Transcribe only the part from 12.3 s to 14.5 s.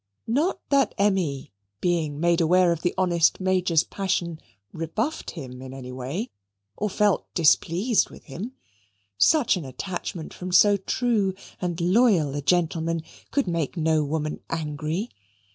a gentleman could make no woman